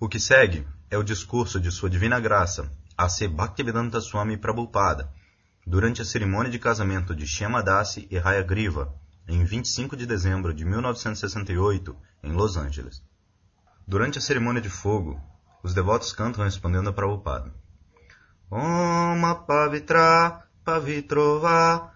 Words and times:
O 0.00 0.08
que 0.08 0.20
segue 0.20 0.64
é 0.88 0.96
o 0.96 1.02
discurso 1.02 1.58
de 1.60 1.72
Sua 1.72 1.90
Divina 1.90 2.20
Graça 2.20 2.70
a.C. 2.96 3.26
Bhaktivedanta 3.26 4.00
Swami 4.00 4.36
Prabhupada 4.36 5.12
durante 5.66 6.00
a 6.00 6.04
cerimônia 6.04 6.48
de 6.48 6.58
casamento 6.60 7.12
de 7.12 7.26
Shyamadasi 7.26 8.06
e 8.08 8.16
Raya 8.16 8.44
Griva, 8.44 8.94
em 9.26 9.44
25 9.44 9.96
de 9.96 10.06
dezembro 10.06 10.54
de 10.54 10.64
1968, 10.64 11.96
em 12.22 12.30
Los 12.30 12.56
Angeles. 12.56 13.02
Durante 13.88 14.18
a 14.18 14.20
cerimônia 14.20 14.62
de 14.62 14.70
fogo, 14.70 15.20
os 15.64 15.74
devotos 15.74 16.12
cantam 16.12 16.44
respondendo 16.44 16.90
a 16.90 16.92
Prabhupada. 16.92 17.52
Om 18.48 19.34
Pavitra 19.48 20.44
Pavitrova 20.64 21.90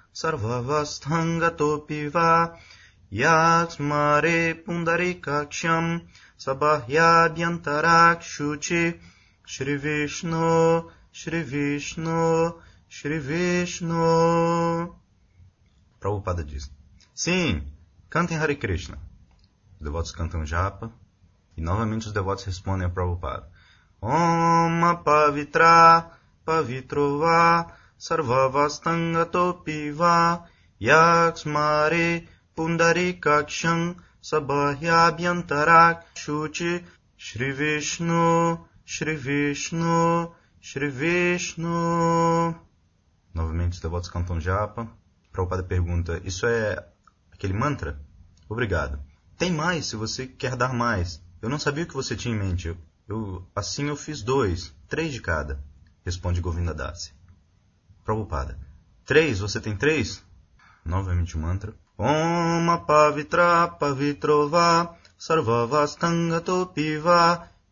Sarvavastangatopiva 3.12 3.12
Yaksmare 3.12 4.64
Pundarikaksham 4.64 6.00
Sabhahyabhyantarakshuchi 6.38 8.98
Shri 9.44 9.76
Vishnu, 9.76 10.90
Shri 11.12 11.42
Vishnu, 11.42 12.54
Shri 12.88 13.18
Vishnu. 13.18 14.94
Prabhupada 16.00 16.42
diz. 16.42 16.70
Sim, 17.14 17.62
cantem 18.08 18.38
Hare 18.38 18.56
Krishna. 18.56 18.96
Os 19.78 19.84
devotos 19.84 20.12
cantam 20.12 20.46
japa 20.46 20.90
e 21.54 21.60
novamente 21.60 22.06
os 22.06 22.14
devotos 22.14 22.44
respondem 22.44 22.86
a 22.86 22.90
Prabhupada. 22.90 23.46
Om 24.00 24.96
Pavitra 25.04 26.10
Pavitrova 26.46 27.66
Sarvavastangatopiva 27.98 30.48
Yaksmare 30.80 32.26
Pundarikaksham 32.56 33.96
Sabhahyabhyantarak 34.22 36.04
Shuchi 36.14 36.84
Shri 37.16 37.52
Vishnu 37.52 38.58
Shri 38.84 39.16
Vishnu 39.16 40.32
Shri 40.60 40.90
Vishnu 40.90 42.54
Novamente 43.34 43.74
os 43.74 43.80
devotos 43.80 44.10
cantam 44.10 44.38
japa. 44.40 44.88
Prabhupada 45.32 45.62
pergunta, 45.62 46.20
isso 46.24 46.46
é 46.46 46.86
aquele 47.32 47.54
mantra? 47.54 47.98
Obrigado. 48.48 49.00
Tem 49.38 49.50
mais 49.50 49.86
se 49.86 49.96
você 49.96 50.26
quer 50.26 50.54
dar 50.54 50.74
mais. 50.74 51.22
Eu 51.40 51.48
não 51.48 51.58
sabia 51.58 51.84
o 51.84 51.86
que 51.86 51.94
você 51.94 52.14
tinha 52.14 52.34
em 52.34 52.38
mente. 52.38 52.68
Eu, 52.68 52.76
eu, 53.08 53.48
assim 53.56 53.86
eu 53.86 53.96
fiz 53.96 54.22
dois, 54.22 54.74
três 54.88 55.12
de 55.12 55.20
cada, 55.20 55.64
responde 56.04 56.40
Govinda 56.40 56.74
Dasi. 56.74 57.12
Prabhupada. 58.04 58.58
Três? 59.06 59.40
Você 59.40 59.60
tem 59.60 59.74
três? 59.74 60.22
Novamente 60.84 61.36
o 61.36 61.40
mantra. 61.40 61.74
Om 61.98 62.78
Pavitra 62.86 63.68
Pavitrova 63.78 64.96
Sarvavastangato 65.18 66.72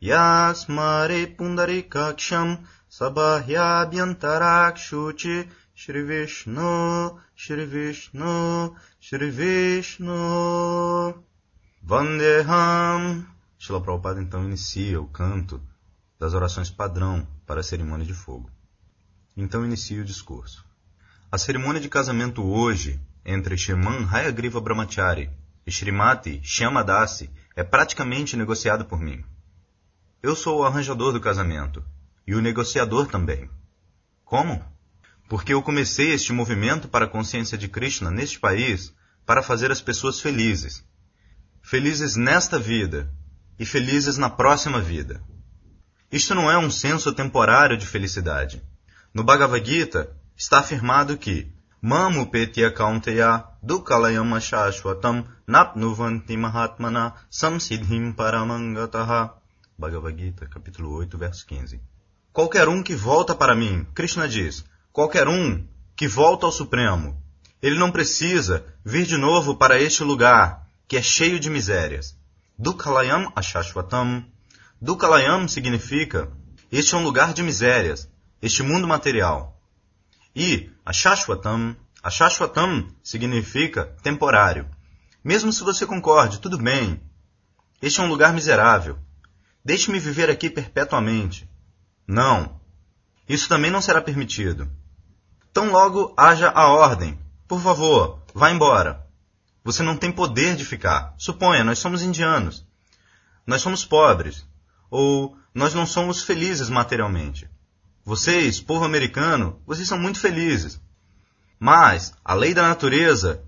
Yasmare 0.01 1.27
Pundarikaksham 1.37 2.59
Sabhahyabhyantarakshuchi 2.91 5.49
Shri 5.81 6.03
Vishnu, 6.03 7.19
Shri 7.35 7.65
Vishnu, 7.65 8.77
Shri 9.01 9.31
Vishnu. 9.31 11.15
Vandeham. 11.83 13.27
Shila 13.59 13.81
Prabhupada 13.81 14.21
então 14.21 14.45
inicia 14.45 15.01
o 15.01 15.07
canto 15.07 15.59
das 16.19 16.35
orações 16.35 16.69
padrão 16.69 17.27
para 17.47 17.61
a 17.61 17.63
cerimônia 17.63 18.05
de 18.05 18.13
fogo. 18.13 18.51
Então 19.35 19.65
inicia 19.65 20.03
o 20.03 20.05
discurso. 20.05 20.63
A 21.33 21.39
cerimônia 21.39 21.81
de 21.81 21.89
casamento 21.89 22.45
hoje 22.45 23.01
entre 23.25 23.57
Shriman 23.57 24.09
Hayagriva 24.11 24.61
Brahmachari 24.61 25.31
e 25.67 25.71
Srimati 25.71 26.41
Shyamadasi 26.43 27.31
é 27.55 27.63
praticamente 27.63 28.37
negociada 28.37 28.85
por 28.85 29.01
mim. 29.01 29.25
Eu 30.23 30.35
sou 30.37 30.61
o 30.61 30.65
arranjador 30.65 31.13
do 31.13 31.21
casamento 31.21 31.85
e 32.27 32.35
o 32.35 32.41
negociador 32.41 33.07
também. 33.07 33.51
Como? 34.25 34.65
Porque 35.29 35.53
eu 35.53 35.63
comecei 35.63 36.13
este 36.13 36.33
movimento 36.33 36.89
para 36.89 37.05
a 37.05 37.09
consciência 37.09 37.57
de 37.57 37.69
Krishna 37.69 38.11
neste 38.11 38.39
país 38.39 38.93
para 39.25 39.43
fazer 39.43 39.71
as 39.71 39.81
pessoas 39.81 40.21
felizes. 40.21 40.85
Felizes 41.63 42.17
nesta 42.17 42.59
vida 42.59 43.13
e 43.59 43.67
felizes 43.67 44.17
na 44.17 44.31
próxima 44.31 44.81
vida. 44.81 45.23
Isto 46.11 46.35
não 46.35 46.51
é 46.51 46.59
um 46.59 46.71
senso 46.71 47.13
temporário 47.13 47.77
de 47.77 47.87
felicidade. 47.87 48.63
No 49.15 49.23
Bhagavad 49.23 49.65
Gita 49.65 50.11
está 50.37 50.59
afirmado 50.59 51.17
que 51.17 51.53
Kaunteya 51.83 53.45
dukalayam 53.63 54.39
shashvatam 54.41 55.25
napnuvanti 55.49 56.37
mahatmana 56.37 57.15
samsiddhim 57.31 58.15
paramangataha. 58.15 59.31
Bhagavad 59.79 60.19
Gita, 60.19 60.47
capítulo 60.47 60.93
8, 60.99 61.17
verso 61.17 61.47
15. 61.47 61.81
Qualquer 62.33 62.69
um 62.69 62.83
que 62.83 62.95
volta 62.95 63.35
para 63.35 63.55
mim, 63.55 63.87
Krishna 63.95 64.29
diz, 64.29 64.65
qualquer 64.93 65.27
um 65.27 65.67
que 65.97 66.07
volta 66.07 66.47
ao 66.47 66.53
Supremo, 66.53 67.17
ele 67.63 67.79
não 67.79 67.91
precisa 67.91 68.65
vir 68.85 69.07
de 69.07 69.17
novo 69.17 69.57
para 69.57 69.81
este 69.81 70.05
lugar 70.05 70.67
que 70.87 70.97
é 70.97 71.03
cheio 71.03 71.41
de 71.41 71.49
misérias. 71.49 72.15
Dukalayam 72.59 73.33
Ashashvatam. 73.35 74.25
Dukalayam 74.81 75.49
significa 75.49 76.31
este 76.71 76.95
é 76.95 76.99
um 76.99 77.03
lugar 77.03 77.33
de 77.33 77.43
misérias, 77.43 78.09
este 78.41 78.63
mundo 78.63 78.87
material. 78.87 79.60
E 80.35 80.71
Ashashvatam, 80.85 81.77
Ashashvatam 82.03 82.89
significa 83.03 83.85
temporário. 84.03 84.69
Mesmo 85.23 85.53
se 85.53 85.63
você 85.63 85.85
concorde, 85.85 86.41
tudo 86.41 86.57
bem. 86.57 87.01
Este 87.83 88.01
é 88.01 88.03
um 88.03 88.09
lugar 88.09 88.33
miserável. 88.33 88.99
Deixe-me 89.65 89.99
viver 89.99 90.31
aqui 90.31 90.49
perpetuamente. 90.49 91.51
Não. 92.07 92.61
Isso 93.29 93.49
também 93.49 93.71
não 93.71 93.81
será 93.81 94.01
permitido. 94.01 94.71
Tão 95.53 95.71
logo 95.71 96.15
haja 96.17 96.49
a 96.49 96.69
ordem. 96.69 97.19
Por 97.47 97.61
favor, 97.61 98.23
vá 98.33 98.51
embora. 98.51 99.07
Você 99.65 99.83
não 99.83 99.97
tem 99.97 100.11
poder 100.11 100.57
de 100.57 100.65
ficar. 100.65 101.15
Suponha, 101.19 101.65
nós 101.65 101.79
somos 101.79 102.03
indianos. 102.03 102.67
Nós 103.47 103.61
somos 103.61 103.85
pobres. 103.85 104.47
Ou 104.91 105.37
nós 105.55 105.75
não 105.75 105.87
somos 105.87 106.23
felizes 106.23 106.69
materialmente. 106.69 107.51
Vocês, 108.05 108.61
povo 108.61 108.85
americano, 108.85 109.61
vocês 109.67 109.87
são 109.87 109.99
muito 109.99 110.19
felizes. 110.19 110.81
Mas 111.59 112.15
a 112.25 112.35
lei 112.35 112.55
da 112.55 112.63
natureza, 112.63 113.43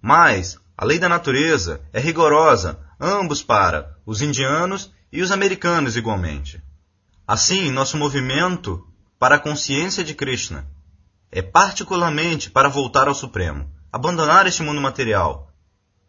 mas 0.00 0.58
a 0.76 0.84
lei 0.84 0.98
da 0.98 1.08
natureza 1.08 1.80
é 1.92 2.00
rigorosa 2.00 2.78
ambos 3.00 3.42
para 3.42 3.96
os 4.06 4.22
indianos 4.22 4.92
e 5.12 5.20
os 5.20 5.32
americanos 5.32 5.96
igualmente. 5.96 6.62
Assim, 7.26 7.70
nosso 7.70 7.96
movimento 7.96 8.86
para 9.18 9.36
a 9.36 9.38
consciência 9.38 10.04
de 10.04 10.14
Krishna 10.14 10.66
é 11.30 11.42
particularmente 11.42 12.50
para 12.50 12.68
voltar 12.68 13.08
ao 13.08 13.14
Supremo, 13.14 13.70
abandonar 13.92 14.46
este 14.46 14.62
mundo 14.62 14.80
material, 14.80 15.52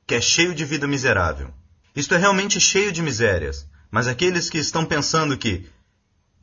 que 0.07 0.15
é 0.15 0.21
cheio 0.21 0.55
de 0.55 0.65
vida 0.65 0.87
miserável. 0.87 1.53
Isto 1.95 2.15
é 2.15 2.17
realmente 2.17 2.59
cheio 2.59 2.91
de 2.91 3.01
misérias, 3.01 3.67
mas 3.89 4.07
aqueles 4.07 4.49
que 4.49 4.57
estão 4.57 4.85
pensando 4.85 5.37
que 5.37 5.69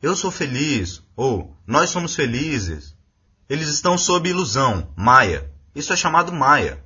eu 0.01 0.15
sou 0.15 0.31
feliz 0.31 1.03
ou 1.15 1.55
nós 1.67 1.89
somos 1.89 2.15
felizes, 2.15 2.95
eles 3.49 3.67
estão 3.67 3.97
sob 3.97 4.29
ilusão, 4.29 4.93
maia. 4.95 5.51
Isso 5.75 5.91
é 5.91 5.95
chamado 5.95 6.31
maia. 6.31 6.83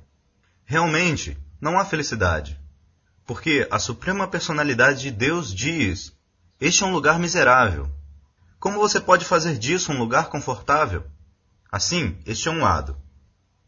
Realmente, 0.64 1.38
não 1.60 1.78
há 1.78 1.84
felicidade. 1.84 2.60
Porque 3.26 3.66
a 3.70 3.78
suprema 3.78 4.26
personalidade 4.26 5.02
de 5.02 5.10
Deus 5.10 5.54
diz: 5.54 6.12
Este 6.60 6.82
é 6.82 6.86
um 6.86 6.92
lugar 6.92 7.18
miserável. 7.18 7.90
Como 8.58 8.78
você 8.78 9.00
pode 9.00 9.24
fazer 9.24 9.58
disso 9.58 9.92
um 9.92 9.98
lugar 9.98 10.28
confortável? 10.28 11.04
Assim, 11.70 12.18
este 12.26 12.48
é 12.48 12.50
um 12.50 12.62
lado. 12.62 12.96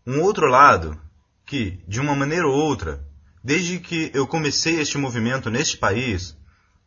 Um 0.06 0.21
outro 0.23 0.47
lado, 0.47 1.01
que, 1.45 1.83
de 1.87 2.01
uma 2.01 2.15
maneira 2.15 2.47
ou 2.47 2.55
outra, 2.55 3.06
desde 3.43 3.79
que 3.79 4.11
eu 4.12 4.27
comecei 4.27 4.81
este 4.81 4.99
movimento 4.99 5.51
neste 5.51 5.77
país, 5.77 6.37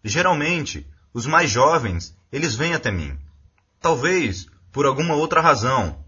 geralmente 0.04 0.86
os 1.14 1.26
mais 1.26 1.50
jovens, 1.50 2.16
eles 2.32 2.56
vêm 2.56 2.74
até 2.74 2.92
mim. 2.92 3.18
Talvez 3.80 4.48
por 4.72 4.86
alguma 4.86 5.16
outra 5.16 5.42
razão, 5.42 6.04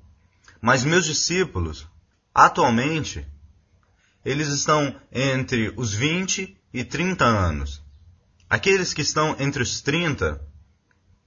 mas 0.61 0.83
meus 0.83 1.05
discípulos, 1.05 1.87
atualmente, 2.33 3.25
eles 4.23 4.47
estão 4.49 4.95
entre 5.11 5.73
os 5.75 5.93
20 5.93 6.55
e 6.73 6.83
30 6.83 7.25
anos. 7.25 7.81
Aqueles 8.49 8.93
que 8.93 9.01
estão 9.01 9.35
entre 9.39 9.63
os 9.63 9.81
30, 9.81 10.41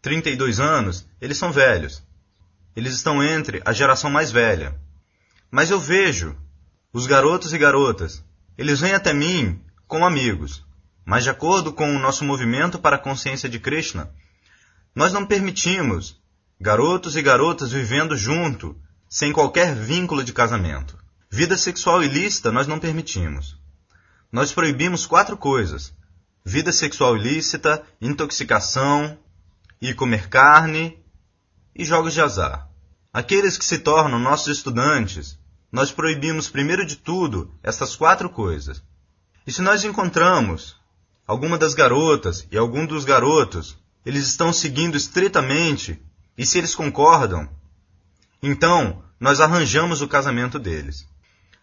32 0.00 0.60
anos, 0.60 1.06
eles 1.20 1.38
são 1.38 1.50
velhos. 1.50 2.02
Eles 2.76 2.94
estão 2.94 3.22
entre 3.22 3.62
a 3.64 3.72
geração 3.72 4.10
mais 4.10 4.30
velha. 4.30 4.78
Mas 5.50 5.70
eu 5.70 5.80
vejo 5.80 6.36
os 6.92 7.06
garotos 7.06 7.52
e 7.52 7.58
garotas, 7.58 8.22
eles 8.56 8.80
vêm 8.80 8.94
até 8.94 9.12
mim 9.12 9.60
como 9.88 10.06
amigos. 10.06 10.64
Mas 11.04 11.24
de 11.24 11.30
acordo 11.30 11.72
com 11.72 11.94
o 11.94 11.98
nosso 11.98 12.24
movimento 12.24 12.78
para 12.78 12.96
a 12.96 13.00
consciência 13.00 13.48
de 13.48 13.58
Krishna, 13.58 14.10
nós 14.94 15.12
não 15.12 15.26
permitimos 15.26 16.16
garotos 16.60 17.16
e 17.16 17.22
garotas 17.22 17.72
vivendo 17.72 18.16
junto, 18.16 18.76
sem 19.08 19.32
qualquer 19.32 19.74
vínculo 19.74 20.22
de 20.22 20.32
casamento. 20.32 20.96
Vida 21.30 21.56
sexual 21.58 22.02
ilícita 22.02 22.52
nós 22.52 22.66
não 22.66 22.78
permitimos. 22.78 23.58
Nós 24.30 24.52
proibimos 24.52 25.04
quatro 25.04 25.36
coisas: 25.36 25.92
vida 26.44 26.72
sexual 26.72 27.16
ilícita, 27.16 27.84
intoxicação, 28.00 29.18
ir 29.80 29.94
comer 29.94 30.28
carne 30.28 30.98
e 31.74 31.84
jogos 31.84 32.14
de 32.14 32.20
azar. 32.20 32.68
Aqueles 33.12 33.58
que 33.58 33.64
se 33.64 33.78
tornam 33.78 34.18
nossos 34.18 34.56
estudantes, 34.56 35.38
nós 35.70 35.90
proibimos 35.90 36.48
primeiro 36.48 36.86
de 36.86 36.96
tudo 36.96 37.52
estas 37.62 37.96
quatro 37.96 38.30
coisas. 38.30 38.82
E 39.46 39.52
se 39.52 39.60
nós 39.60 39.84
encontramos 39.84 40.76
alguma 41.26 41.58
das 41.58 41.74
garotas 41.74 42.46
e 42.50 42.56
algum 42.56 42.86
dos 42.86 43.04
garotos, 43.04 43.76
eles 44.04 44.26
estão 44.26 44.52
seguindo 44.52 44.96
estritamente, 44.96 46.00
e 46.36 46.44
se 46.44 46.58
eles 46.58 46.74
concordam, 46.74 47.48
então 48.42 49.02
nós 49.18 49.40
arranjamos 49.40 50.02
o 50.02 50.08
casamento 50.08 50.58
deles. 50.58 51.06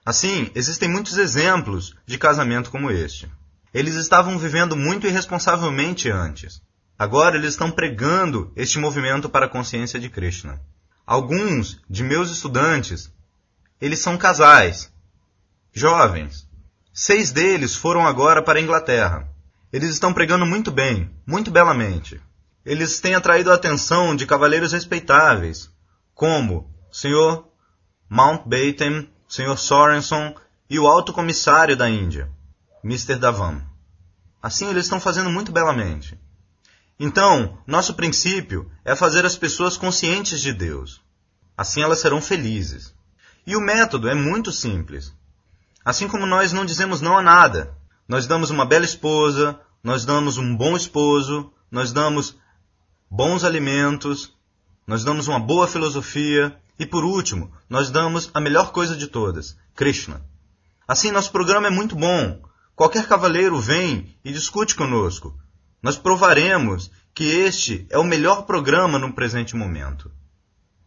Assim, 0.04 0.50
existem 0.56 0.90
muitos 0.90 1.18
exemplos 1.18 1.96
de 2.08 2.18
casamento 2.18 2.72
como 2.72 2.90
este. 2.90 3.32
Eles 3.74 3.96
estavam 3.96 4.38
vivendo 4.40 4.76
muito 4.76 5.06
irresponsavelmente 5.06 6.10
antes. 6.10 6.62
Agora 6.98 7.38
eles 7.38 7.52
estão 7.52 7.70
pregando 7.70 8.52
este 8.56 8.80
movimento 8.80 9.30
para 9.30 9.46
a 9.46 9.50
consciência 9.50 10.00
de 10.00 10.10
Krishna. 10.10 10.60
Alguns 11.06 11.80
de 11.90 12.04
meus 12.04 12.32
estudantes, 12.32 13.12
eles 13.80 14.00
são 14.00 14.18
casais, 14.18 14.92
jovens. 15.74 16.48
Seis 16.94 17.32
deles 17.32 17.76
foram 17.76 18.06
agora 18.06 18.42
para 18.42 18.60
a 18.60 18.62
Inglaterra. 18.62 19.28
Eles 19.72 19.90
estão 19.92 20.14
pregando 20.14 20.46
muito 20.46 20.72
bem, 20.72 21.10
muito 21.26 21.50
belamente. 21.50 22.20
Eles 22.66 23.00
têm 23.00 23.16
atraído 23.16 23.52
a 23.52 23.56
atenção 23.56 24.16
de 24.16 24.26
cavaleiros 24.26 24.72
respeitáveis, 24.72 25.70
como 26.14 26.70
o 26.90 26.96
Sr. 26.96 27.44
Mountbatten 28.10 29.10
Sr. 29.28 29.58
Sorenson 29.58 30.36
e 30.70 30.78
o 30.78 30.88
alto 30.88 31.14
comissário 31.14 31.76
da 31.76 31.90
Índia, 31.90 32.30
Mr. 32.84 33.16
Davan. 33.16 33.64
Assim 34.44 34.70
eles 34.70 34.86
estão 34.86 35.00
fazendo 35.00 35.30
muito 35.30 35.52
belamente. 35.52 36.20
Então, 37.00 37.58
nosso 37.66 37.94
princípio 37.94 38.70
é 38.84 38.96
fazer 38.96 39.26
as 39.26 39.36
pessoas 39.36 39.78
conscientes 39.78 40.42
de 40.42 40.54
Deus. 40.54 41.02
Assim 41.58 41.82
elas 41.82 42.00
serão 42.00 42.22
felizes. 42.22 42.94
E 43.48 43.56
o 43.56 43.62
método 43.62 44.08
é 44.08 44.14
muito 44.14 44.52
simples. 44.52 45.14
Assim 45.84 46.08
como 46.08 46.26
nós 46.26 46.54
não 46.54 46.66
dizemos 46.66 47.02
não 47.02 47.18
a 47.18 47.22
nada, 47.22 47.76
nós 48.08 48.28
damos 48.28 48.50
uma 48.50 48.66
bela 48.66 48.86
esposa, 48.86 49.60
nós 49.84 50.06
damos 50.06 50.38
um 50.38 50.56
bom 50.56 50.76
esposo, 50.76 51.52
nós 51.72 51.92
damos 51.92 52.38
bons 53.12 53.44
alimentos, 53.44 54.34
nós 54.88 55.04
damos 55.04 55.28
uma 55.28 55.38
boa 55.38 55.68
filosofia, 55.68 56.58
e 56.80 56.86
por 56.86 57.04
último, 57.04 57.52
nós 57.70 57.92
damos 57.92 58.32
a 58.34 58.40
melhor 58.40 58.72
coisa 58.72 58.96
de 58.96 59.06
todas, 59.06 59.58
Krishna. 59.76 60.26
Assim, 60.88 61.12
nosso 61.12 61.30
programa 61.30 61.68
é 61.68 61.70
muito 61.70 61.94
bom. 61.94 62.42
Qualquer 62.74 63.08
cavaleiro 63.08 63.60
vem 63.60 64.18
e 64.24 64.32
discute 64.32 64.76
conosco. 64.76 65.38
Nós 65.84 65.98
provaremos 65.98 66.90
que 67.14 67.26
este 67.26 67.86
é 67.90 67.98
o 67.98 68.04
melhor 68.04 68.44
programa 68.44 68.98
no 68.98 69.14
presente 69.14 69.58
momento. 69.58 70.10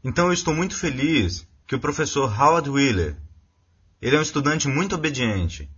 Então 0.03 0.29
eu 0.29 0.33
estou 0.33 0.55
muito 0.55 0.77
feliz 0.77 1.47
que 1.67 1.77
o 1.77 1.81
professor 1.81 2.33
Howard 2.41 2.71
Wheeler, 2.71 3.19
ele 4.01 4.17
é 4.17 4.19
um 4.19 4.23
estudante 4.23 4.67
muito 4.67 4.95
obediente, 4.95 5.71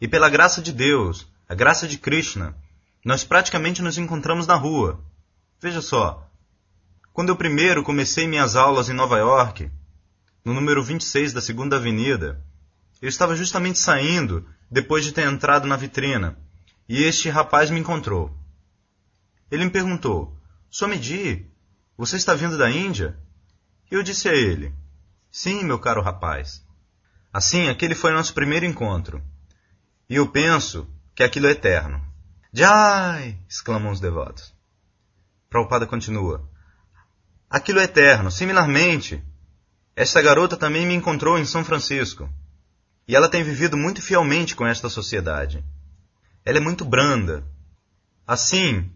e 0.00 0.06
pela 0.06 0.28
graça 0.28 0.60
de 0.60 0.72
Deus, 0.72 1.26
a 1.48 1.54
graça 1.54 1.88
de 1.88 1.96
Krishna, 1.96 2.54
nós 3.02 3.24
praticamente 3.24 3.80
nos 3.80 3.96
encontramos 3.96 4.46
na 4.46 4.54
rua. 4.54 5.02
Veja 5.64 5.80
só, 5.80 6.30
quando 7.10 7.30
eu 7.30 7.36
primeiro 7.36 7.82
comecei 7.82 8.26
minhas 8.26 8.54
aulas 8.54 8.90
em 8.90 8.92
Nova 8.92 9.16
York, 9.16 9.70
no 10.44 10.52
número 10.52 10.84
26 10.84 11.32
da 11.32 11.40
Segunda 11.40 11.76
Avenida, 11.76 12.44
eu 13.00 13.08
estava 13.08 13.34
justamente 13.34 13.78
saindo 13.78 14.46
depois 14.70 15.06
de 15.06 15.12
ter 15.12 15.26
entrado 15.26 15.66
na 15.66 15.74
vitrina 15.74 16.38
e 16.86 17.02
este 17.02 17.30
rapaz 17.30 17.70
me 17.70 17.80
encontrou. 17.80 18.30
Ele 19.50 19.64
me 19.64 19.70
perguntou: 19.70 20.38
Somedi, 20.70 21.46
você 21.96 22.16
está 22.16 22.34
vindo 22.34 22.58
da 22.58 22.70
Índia? 22.70 23.18
E 23.90 23.94
eu 23.94 24.02
disse 24.02 24.28
a 24.28 24.34
ele: 24.34 24.70
Sim, 25.32 25.64
meu 25.64 25.78
caro 25.78 26.02
rapaz. 26.02 26.62
Assim, 27.32 27.70
aquele 27.70 27.94
foi 27.94 28.12
nosso 28.12 28.34
primeiro 28.34 28.66
encontro. 28.66 29.22
E 30.10 30.16
eu 30.16 30.28
penso 30.28 30.86
que 31.14 31.22
aquilo 31.22 31.46
é 31.46 31.52
eterno. 31.52 32.06
Jai! 32.52 33.38
exclamam 33.48 33.90
os 33.90 33.98
devotos. 33.98 34.53
Prabhupada 35.54 35.86
continua. 35.86 36.50
Aquilo 37.48 37.78
é 37.78 37.84
eterno. 37.84 38.28
Similarmente, 38.28 39.22
esta 39.94 40.20
garota 40.20 40.56
também 40.56 40.84
me 40.84 40.94
encontrou 40.94 41.38
em 41.38 41.44
São 41.44 41.64
Francisco. 41.64 42.28
E 43.06 43.14
ela 43.14 43.28
tem 43.28 43.44
vivido 43.44 43.76
muito 43.76 44.02
fielmente 44.02 44.56
com 44.56 44.66
esta 44.66 44.88
sociedade. 44.88 45.64
Ela 46.44 46.58
é 46.58 46.60
muito 46.60 46.84
branda. 46.84 47.46
Assim, 48.26 48.90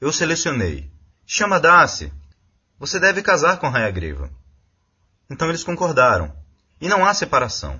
eu 0.00 0.10
selecionei. 0.10 0.90
Chama 1.26 1.60
Dace. 1.60 2.10
Você 2.78 2.98
deve 2.98 3.20
casar 3.20 3.58
com 3.58 3.68
Rayagriva. 3.68 4.30
Então 5.28 5.50
eles 5.50 5.62
concordaram. 5.62 6.34
E 6.80 6.88
não 6.88 7.04
há 7.04 7.12
separação. 7.12 7.78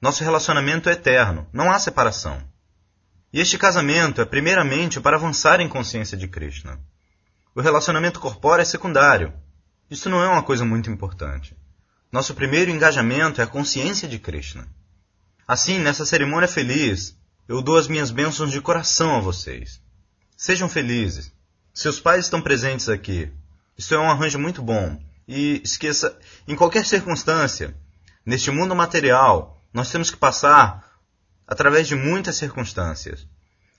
Nosso 0.00 0.22
relacionamento 0.22 0.88
é 0.88 0.92
eterno. 0.92 1.44
Não 1.52 1.72
há 1.72 1.78
separação. 1.80 2.40
E 3.32 3.40
este 3.40 3.58
casamento 3.58 4.20
é 4.20 4.24
primeiramente 4.24 5.00
para 5.00 5.16
avançar 5.16 5.58
em 5.58 5.68
consciência 5.68 6.16
de 6.16 6.28
Krishna. 6.28 6.78
O 7.56 7.62
relacionamento 7.62 8.20
corpóreo 8.20 8.60
é 8.60 8.66
secundário. 8.66 9.32
Isso 9.90 10.10
não 10.10 10.22
é 10.22 10.28
uma 10.28 10.42
coisa 10.42 10.62
muito 10.62 10.90
importante. 10.90 11.56
Nosso 12.12 12.34
primeiro 12.34 12.70
engajamento 12.70 13.40
é 13.40 13.44
a 13.44 13.46
consciência 13.46 14.06
de 14.06 14.18
Krishna. 14.18 14.68
Assim, 15.48 15.78
nessa 15.78 16.04
cerimônia 16.04 16.46
feliz, 16.46 17.16
eu 17.48 17.62
dou 17.62 17.78
as 17.78 17.88
minhas 17.88 18.10
bênçãos 18.10 18.50
de 18.50 18.60
coração 18.60 19.16
a 19.16 19.20
vocês. 19.20 19.80
Sejam 20.36 20.68
felizes. 20.68 21.32
Seus 21.72 21.98
pais 21.98 22.26
estão 22.26 22.42
presentes 22.42 22.90
aqui. 22.90 23.32
Isso 23.78 23.94
é 23.94 23.98
um 23.98 24.10
arranjo 24.10 24.38
muito 24.38 24.60
bom. 24.60 25.02
E 25.26 25.62
esqueça, 25.64 26.14
em 26.46 26.54
qualquer 26.54 26.84
circunstância, 26.84 27.74
neste 28.24 28.50
mundo 28.50 28.76
material, 28.76 29.64
nós 29.72 29.90
temos 29.90 30.10
que 30.10 30.18
passar 30.18 30.86
através 31.46 31.88
de 31.88 31.94
muitas 31.94 32.36
circunstâncias. 32.36 33.26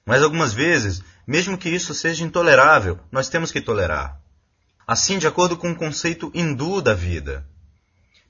Mas 0.07 0.23
algumas 0.23 0.53
vezes, 0.53 1.03
mesmo 1.27 1.57
que 1.57 1.67
isso 1.67 1.93
seja 1.93 2.23
intolerável, 2.23 2.97
nós 3.11 3.27
temos 3.27 3.51
que 3.51 3.59
tolerar. 3.59 4.17
Assim, 4.87 5.19
de 5.19 5.27
acordo 5.27 5.57
com 5.57 5.69
o 5.69 5.75
conceito 5.75 6.31
hindu 6.33 6.81
da 6.81 6.93
vida. 6.93 7.45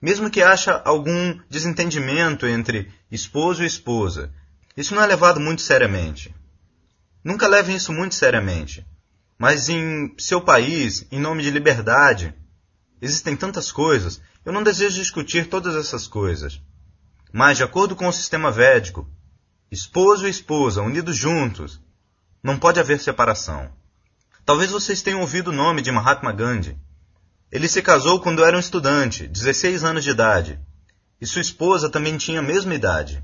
Mesmo 0.01 0.27
que 0.27 0.41
haja 0.41 0.81
algum 0.83 1.39
desentendimento 1.47 2.47
entre 2.47 2.91
esposo 3.11 3.61
e 3.61 3.67
esposa, 3.67 4.33
isso 4.75 4.95
não 4.95 5.03
é 5.03 5.05
levado 5.05 5.39
muito 5.39 5.61
seriamente. 5.61 6.33
Nunca 7.23 7.47
levem 7.47 7.75
isso 7.75 7.93
muito 7.93 8.15
seriamente. 8.15 8.83
Mas 9.37 9.69
em 9.69 10.15
seu 10.17 10.41
país, 10.41 11.05
em 11.11 11.19
nome 11.19 11.43
de 11.43 11.51
liberdade, 11.51 12.33
existem 12.99 13.35
tantas 13.35 13.71
coisas, 13.71 14.19
eu 14.43 14.51
não 14.51 14.63
desejo 14.63 14.95
discutir 14.95 15.47
todas 15.47 15.75
essas 15.75 16.07
coisas. 16.07 16.59
Mas, 17.31 17.57
de 17.57 17.63
acordo 17.63 17.95
com 17.95 18.07
o 18.07 18.13
sistema 18.13 18.49
védico, 18.49 19.07
Esposo 19.69 20.25
e 20.25 20.29
esposa, 20.29 20.81
unidos 20.81 21.17
juntos. 21.17 21.81
Não 22.41 22.57
pode 22.57 22.79
haver 22.79 23.01
separação. 23.01 23.69
Talvez 24.45 24.71
vocês 24.71 25.01
tenham 25.01 25.19
ouvido 25.19 25.49
o 25.49 25.53
nome 25.53 25.81
de 25.81 25.91
Mahatma 25.91 26.31
Gandhi. 26.31 26.77
Ele 27.51 27.67
se 27.67 27.81
casou 27.81 28.21
quando 28.21 28.45
era 28.45 28.55
um 28.55 28.61
estudante, 28.61 29.27
16 29.27 29.83
anos 29.83 30.05
de 30.05 30.11
idade, 30.11 30.57
e 31.19 31.25
sua 31.25 31.41
esposa 31.41 31.89
também 31.89 32.15
tinha 32.15 32.39
a 32.39 32.43
mesma 32.43 32.73
idade. 32.75 33.21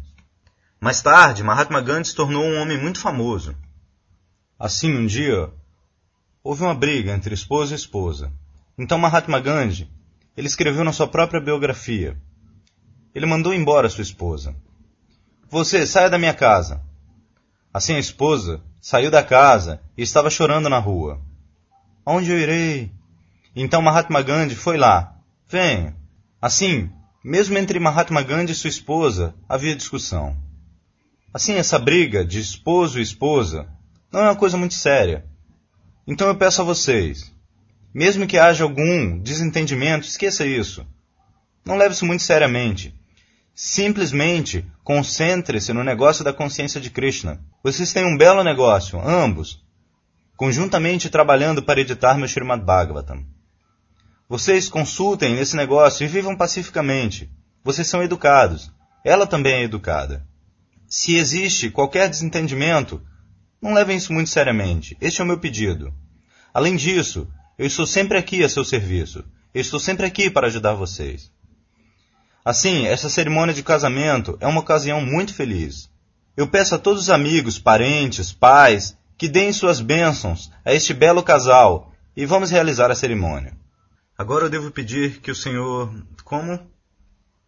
Mais 0.82 1.02
tarde, 1.02 1.44
Mahatma 1.44 1.80
Gandhi 1.80 2.10
se 2.10 2.16
tornou 2.16 2.44
um 2.44 2.62
homem 2.62 2.78
muito 2.78 3.00
famoso. 3.00 3.56
Assim, 4.60 4.94
um 4.94 5.06
dia, 5.06 5.50
houve 6.44 6.62
uma 6.62 6.76
briga 6.76 7.14
entre 7.14 7.34
esposo 7.34 7.74
e 7.74 7.78
esposa. 7.78 8.34
Então 8.78 8.98
Mahatma 8.98 9.40
Gandhi, 9.40 9.90
ele 10.36 10.48
escreveu 10.48 10.84
na 10.84 10.92
sua 10.92 11.08
própria 11.08 11.40
biografia. 11.40 12.18
Ele 13.16 13.26
mandou 13.26 13.54
embora 13.54 13.88
sua 13.88 14.02
esposa. 14.02 14.54
Você, 15.54 15.86
saia 15.86 16.10
da 16.10 16.18
minha 16.18 16.34
casa. 16.34 16.82
Assim 17.72 17.94
a 17.94 18.00
esposa 18.00 18.64
saiu 18.82 19.12
da 19.12 19.22
casa 19.22 19.80
e 19.96 20.02
estava 20.02 20.28
chorando 20.32 20.68
na 20.68 20.80
rua. 20.80 21.22
Onde 22.04 22.32
eu 22.32 22.40
irei? 22.40 22.92
Então 23.56 23.80
Mahatma 23.80 24.24
Gandhi 24.24 24.56
foi 24.56 24.78
lá. 24.78 25.16
Venha. 25.48 25.96
Assim, 26.42 26.90
mesmo 27.24 27.56
entre 27.56 27.78
Mahatma 27.78 28.24
Gandhi 28.24 28.52
e 28.54 28.56
sua 28.56 28.68
esposa, 28.68 29.36
havia 29.48 29.76
discussão. 29.76 30.36
Assim, 31.32 31.54
essa 31.54 31.78
briga 31.78 32.26
de 32.26 32.40
esposo 32.40 32.98
e 32.98 33.04
esposa 33.04 33.68
não 34.12 34.22
é 34.22 34.24
uma 34.24 34.36
coisa 34.36 34.58
muito 34.58 34.74
séria. 34.74 35.24
Então 36.08 36.28
eu 36.30 36.36
peço 36.36 36.64
a 36.64 36.66
vocês, 36.66 37.32
mesmo 37.94 38.26
que 38.26 38.40
haja 38.40 38.64
algum 38.64 39.20
desentendimento, 39.20 40.08
esqueça 40.08 40.48
isso. 40.48 40.84
Não 41.64 41.78
leve 41.78 41.94
isso 41.94 42.08
muito 42.08 42.24
seriamente. 42.24 42.92
Simplesmente 43.56 44.66
concentre-se 44.84 45.74
no 45.74 45.84
negócio 45.84 46.24
da 46.24 46.34
consciência 46.34 46.82
de 46.82 46.90
Krishna. 46.90 47.40
Vocês 47.64 47.94
têm 47.94 48.06
um 48.06 48.18
belo 48.18 48.44
negócio, 48.44 49.00
ambos, 49.00 49.64
conjuntamente 50.36 51.10
trabalhando 51.10 51.62
para 51.62 51.80
editar 51.80 52.18
meu 52.18 52.26
Srimad 52.28 52.64
Bhagavatam. 52.64 53.24
Vocês 54.28 54.68
consultem 54.68 55.36
nesse 55.36 55.56
negócio 55.56 56.04
e 56.04 56.08
vivam 56.08 56.36
pacificamente. 56.36 57.30
Vocês 57.64 57.88
são 57.88 58.02
educados. 58.02 58.72
Ela 59.06 59.28
também 59.28 59.54
é 59.54 59.64
educada. 59.64 60.26
Se 60.88 61.16
existe 61.16 61.70
qualquer 61.70 62.10
desentendimento, 62.10 63.02
Não 63.64 63.74
levem 63.74 63.96
isso 63.96 64.12
muito 64.12 64.30
seriamente. 64.30 64.98
Este 65.00 65.22
é 65.22 65.24
o 65.24 65.28
meu 65.28 65.40
pedido. 65.40 65.94
Além 66.54 66.76
disso, 66.76 67.26
eu 67.58 67.66
estou 67.66 67.88
sempre 67.88 68.18
aqui 68.18 68.44
a 68.44 68.50
seu 68.50 68.66
serviço. 68.66 69.24
Eu 69.54 69.62
estou 69.62 69.80
sempre 69.80 70.06
aqui 70.06 70.30
para 70.30 70.48
ajudar 70.48 70.74
vocês. 70.74 71.32
Assim, 72.46 72.86
essa 72.86 73.10
cerimônia 73.10 73.54
de 73.54 73.64
casamento 73.64 74.38
é 74.42 74.48
uma 74.48 74.60
ocasião 74.60 75.00
muito 75.00 75.34
feliz. 75.34 75.90
Eu 76.36 76.48
peço 76.48 76.76
a 76.76 76.80
todos 76.80 77.04
os 77.04 77.10
amigos, 77.10 77.58
parentes, 77.58 78.34
pais, 78.34 78.98
que 79.18 79.30
deem 79.30 79.54
suas 79.54 79.80
bênçãos 79.80 80.52
a 80.66 80.74
este 80.74 80.94
belo 80.94 81.24
casal 81.24 81.94
e 82.16 82.26
vamos 82.26 82.50
realizar 82.50 82.92
a 82.92 82.96
cerimônia. 82.96 83.56
Agora 84.18 84.46
eu 84.46 84.50
devo 84.50 84.72
pedir 84.72 85.22
que 85.22 85.32
o 85.32 85.36
senhor. 85.36 85.94
Como? 86.24 86.60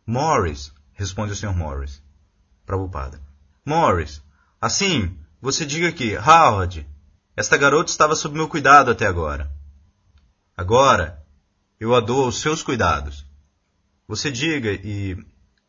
Morris, 0.05 0.71
responde 0.93 1.33
o 1.33 1.35
senhor 1.35 1.55
Morris. 1.55 2.01
Prabhupada. 2.65 3.19
Morris, 3.65 4.21
assim, 4.61 5.17
você 5.41 5.65
diga 5.65 5.91
que, 5.91 6.15
Howard, 6.15 6.87
esta 7.35 7.57
garota 7.57 7.91
estava 7.91 8.15
sob 8.15 8.35
meu 8.35 8.47
cuidado 8.47 8.89
até 8.89 9.05
agora. 9.05 9.51
Agora, 10.55 11.21
eu 11.79 11.93
a 11.93 11.99
dou 11.99 12.25
aos 12.25 12.39
seus 12.39 12.63
cuidados. 12.63 13.25
Você 14.07 14.31
diga 14.31 14.71
e. 14.71 15.13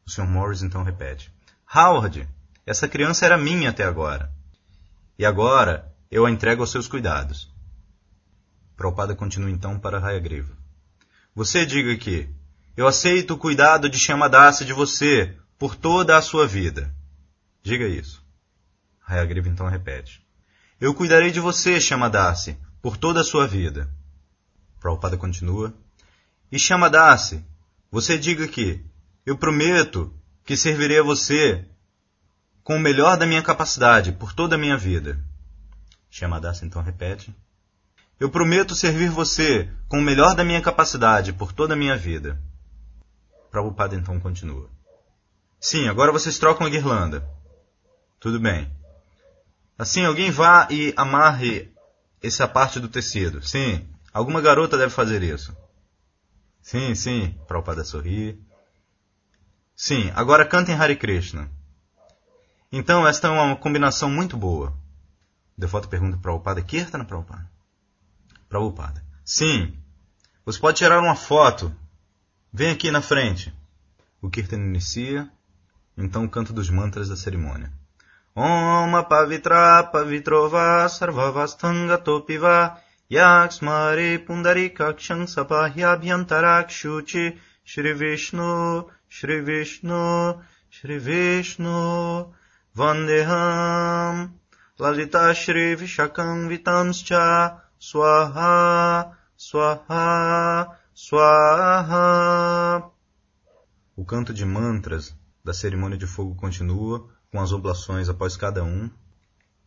O 0.06 0.10
Sr. 0.10 0.26
Morris 0.26 0.62
então 0.62 0.82
repete: 0.82 1.32
Howard, 1.74 2.28
essa 2.64 2.86
criança 2.86 3.24
era 3.24 3.36
minha 3.36 3.70
até 3.70 3.84
agora. 3.84 4.32
E 5.18 5.24
agora 5.24 5.92
eu 6.10 6.26
a 6.26 6.30
entrego 6.30 6.62
aos 6.62 6.70
seus 6.70 6.86
cuidados. 6.86 7.52
Prabhupada 8.76 9.14
continua 9.14 9.50
então 9.50 9.78
para 9.78 9.98
Hayagriva. 9.98 10.54
Você 11.34 11.64
diga 11.64 11.96
que 11.96 12.28
eu 12.76 12.86
aceito 12.86 13.34
o 13.34 13.38
cuidado 13.38 13.88
de 13.88 13.98
Shamadasa 13.98 14.64
de 14.64 14.72
você 14.72 15.34
por 15.58 15.74
toda 15.74 16.16
a 16.16 16.22
sua 16.22 16.46
vida. 16.46 16.94
Diga 17.62 17.86
isso. 17.86 18.22
Hayagriva 19.06 19.48
então 19.48 19.66
repete. 19.66 20.22
Eu 20.78 20.94
cuidarei 20.94 21.30
de 21.30 21.40
você, 21.40 21.80
Shamadasi, 21.80 22.58
por 22.82 22.96
toda 22.98 23.22
a 23.22 23.24
sua 23.24 23.46
vida. 23.46 23.90
Prabhupada 24.78 25.16
continua. 25.16 25.72
E 26.52 26.58
Shamadasi, 26.58 27.42
você 27.96 28.18
diga 28.18 28.46
que 28.46 28.84
eu 29.24 29.38
prometo 29.38 30.14
que 30.44 30.54
servirei 30.54 30.98
a 30.98 31.02
você 31.02 31.64
com 32.62 32.76
o 32.76 32.78
melhor 32.78 33.16
da 33.16 33.24
minha 33.24 33.42
capacidade 33.42 34.12
por 34.12 34.34
toda 34.34 34.54
a 34.54 34.58
minha 34.58 34.76
vida. 34.76 35.18
Shamadasa 36.10 36.66
então 36.66 36.82
repete. 36.82 37.34
Eu 38.20 38.28
prometo 38.28 38.74
servir 38.74 39.08
você 39.08 39.72
com 39.88 39.98
o 39.98 40.02
melhor 40.02 40.34
da 40.34 40.44
minha 40.44 40.60
capacidade 40.60 41.32
por 41.32 41.54
toda 41.54 41.72
a 41.72 41.76
minha 41.76 41.96
vida. 41.96 42.38
Prabhupada 43.50 43.94
então 43.94 44.20
continua. 44.20 44.68
Sim, 45.58 45.88
agora 45.88 46.12
vocês 46.12 46.38
trocam 46.38 46.66
a 46.66 46.70
guirlanda. 46.70 47.26
Tudo 48.20 48.38
bem. 48.38 48.70
Assim, 49.78 50.04
alguém 50.04 50.30
vá 50.30 50.68
e 50.70 50.92
amarre 50.98 51.72
essa 52.22 52.46
parte 52.46 52.78
do 52.78 52.90
tecido. 52.90 53.40
Sim, 53.40 53.88
alguma 54.12 54.42
garota 54.42 54.76
deve 54.76 54.92
fazer 54.92 55.22
isso. 55.22 55.56
Sim, 56.66 56.96
sim, 56.96 57.32
Prabhupada 57.46 57.84
sorri. 57.84 58.44
Sim, 59.76 60.10
agora 60.16 60.44
cantem 60.44 60.74
Hare 60.74 60.96
Krishna. 60.96 61.48
Então, 62.72 63.06
esta 63.06 63.28
é 63.28 63.30
uma 63.30 63.54
combinação 63.54 64.10
muito 64.10 64.36
boa. 64.36 64.76
Devoto 65.56 65.88
pergunta 65.88 66.16
para 66.16 66.22
Prabhupada, 66.22 66.60
Kirtana, 66.60 67.04
Prabhupada? 67.04 67.48
Prabhupada. 68.48 69.00
Sim. 69.24 69.78
Você 70.44 70.58
pode 70.58 70.78
tirar 70.78 70.98
uma 70.98 71.14
foto. 71.14 71.72
Vem 72.52 72.72
aqui 72.72 72.90
na 72.90 73.00
frente. 73.00 73.54
O 74.20 74.28
Kirtan 74.28 74.56
inicia, 74.56 75.30
então 75.96 76.24
o 76.24 76.28
canto 76.28 76.52
dos 76.52 76.68
mantras 76.68 77.08
da 77.08 77.14
cerimônia. 77.14 77.72
Om 78.34 79.04
pavitra 79.04 79.84
pavitrova 79.84 80.88
sarvavastangatopiva 80.88 82.76
yaksmare 83.10 84.18
pundarikakshang 84.26 85.26
sapahyabhyantarakshuchi 85.26 87.36
Shri 87.66 87.94
Vishnu, 87.94 88.88
Shri 89.08 89.40
Vishnu, 89.40 90.40
Shri 90.70 90.98
Vishnu, 90.98 92.32
Vandeham, 92.76 94.34
Lalita 94.78 95.34
Shri 95.34 95.74
Vishakam 95.74 96.48
Vitanscha, 96.48 97.60
Swaha, 97.76 99.16
Swaha, 99.36 100.76
Swaha. 100.94 102.88
O 103.96 104.04
canto 104.04 104.32
de 104.32 104.44
mantras 104.44 105.12
da 105.44 105.52
cerimônia 105.52 105.98
de 105.98 106.06
fogo 106.06 106.36
continua, 106.36 107.08
com 107.32 107.40
as 107.40 107.50
oblações 107.50 108.08
após 108.08 108.36
cada 108.36 108.62
um. 108.62 108.88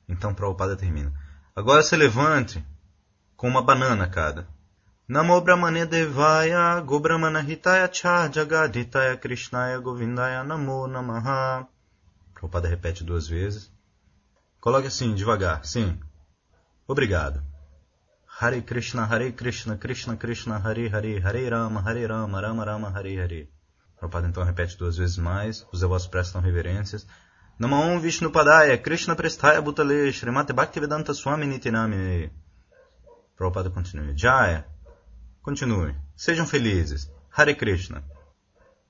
Então 0.08 0.34
Prabhupada 0.34 0.78
termina. 0.78 1.12
Agora 1.54 1.84
se 1.84 1.98
levante 1.98 2.66
com 3.40 3.48
uma 3.48 3.62
banana 3.62 4.06
cada. 4.06 4.46
Namo 5.08 5.40
Brahmane 5.40 5.86
Devaya 5.86 6.82
Gobramana 6.82 7.40
Hitaya 7.40 7.88
Cha 7.88 8.28
Jagaditaya 8.28 9.16
Krishnaya 9.16 9.80
Govindaya 9.80 10.44
Namo 10.44 10.86
Namaha. 10.88 11.66
Prabhupada 12.34 12.68
repete 12.68 13.02
duas 13.02 13.30
vezes. 13.30 13.72
Coloque 14.60 14.88
assim, 14.88 15.16
devagar. 15.16 15.64
Sim. 15.64 15.98
Obrigado. 16.86 17.42
Hare 18.42 18.62
Krishna, 18.62 19.06
Hare 19.06 19.32
Krishna, 19.32 19.78
Krishna 19.78 20.18
Krishna, 20.18 20.60
Hare 20.60 20.90
Hare, 20.90 21.20
Hare 21.22 21.50
Rama, 21.50 21.80
Hare 21.80 22.06
Rama, 22.08 22.42
Rama 22.42 22.66
Rama, 22.66 22.90
Hare 22.90 23.16
Hare. 23.22 23.50
Prabhupada 23.98 24.28
então 24.28 24.44
repete 24.44 24.78
duas 24.78 24.98
vezes 24.98 25.18
mais, 25.18 25.66
os 25.72 25.80
devotos 25.80 26.08
prestam 26.08 26.42
reverências. 26.42 27.08
Namam 27.58 28.02
Vishnu 28.02 28.32
Padaya, 28.32 28.78
Krishna 28.78 29.16
Prestaya 29.16 29.62
Bhutale, 29.62 30.12
Srimati 30.12 30.52
Bhaktivedanta 30.52 31.14
Swami 31.14 31.46
Nitinamine. 31.46 32.32
Prabhupada 33.40 33.70
continua. 33.70 34.14
Jaya, 34.18 34.68
continue. 35.42 35.96
Sejam 36.14 36.46
felizes. 36.46 37.10
Hare 37.32 37.56
Krishna. 37.56 38.04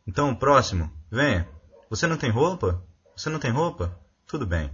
Então, 0.08 0.34
próximo, 0.34 0.91
venha. 1.12 1.48
Você 1.88 2.08
não 2.08 2.18
tem 2.18 2.32
roupa? 2.32 2.84
Você 3.15 3.29
não 3.29 3.38
tem 3.38 3.51
roupa? 3.51 3.96
Tudo 4.25 4.48
bem. 4.48 4.72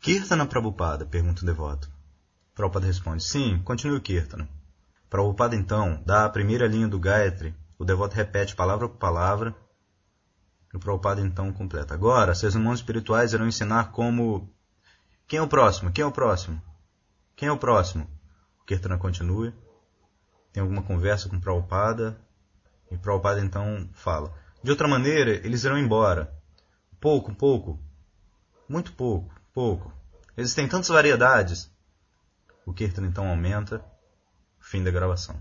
Kirtana 0.00 0.44
Prabhupada? 0.44 1.06
pergunta 1.06 1.42
o 1.42 1.46
devoto. 1.46 1.88
Prabhupada 2.52 2.86
responde, 2.86 3.22
sim, 3.22 3.62
continue 3.62 3.98
o 3.98 4.00
Kirtana. 4.00 4.48
Prabhupada 5.08 5.54
então 5.54 6.02
dá 6.04 6.24
a 6.24 6.30
primeira 6.30 6.66
linha 6.66 6.88
do 6.88 6.98
Gayatri, 6.98 7.54
o 7.78 7.84
devoto 7.84 8.16
repete 8.16 8.56
palavra 8.56 8.88
por 8.88 8.98
palavra, 8.98 9.54
o 10.74 10.80
Prabhupada 10.80 11.20
então 11.20 11.52
completa. 11.52 11.94
Agora, 11.94 12.34
seus 12.34 12.56
irmãos 12.56 12.80
espirituais 12.80 13.32
irão 13.32 13.46
ensinar 13.46 13.92
como... 13.92 14.52
Quem 15.28 15.38
é 15.38 15.42
o 15.42 15.46
próximo? 15.46 15.92
Quem 15.92 16.02
é 16.02 16.06
o 16.06 16.10
próximo? 16.10 16.60
Quem 17.36 17.48
é 17.48 17.52
o 17.52 17.56
próximo? 17.56 18.10
Kirtana 18.66 18.98
continua, 18.98 19.52
tem 20.52 20.62
alguma 20.62 20.82
conversa 20.82 21.28
com 21.28 21.40
Prabhupada, 21.40 22.18
e 22.90 22.96
Prabhupada 22.96 23.40
então 23.40 23.88
fala. 23.92 24.32
De 24.62 24.70
outra 24.70 24.88
maneira, 24.88 25.32
eles 25.46 25.64
irão 25.64 25.78
embora. 25.78 26.34
Pouco, 27.00 27.34
pouco. 27.34 27.78
Muito 28.68 28.92
pouco, 28.92 29.34
pouco. 29.52 29.92
Existem 30.36 30.66
tantas 30.66 30.88
variedades 30.88 31.70
o 32.66 32.72
Kirtan 32.72 33.06
então 33.06 33.28
aumenta. 33.28 33.84
Fim 34.58 34.82
da 34.82 34.90
gravação. 34.90 35.40